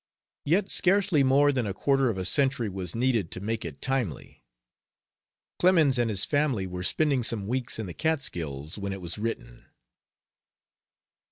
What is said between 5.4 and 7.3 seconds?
Clemens and his family were spending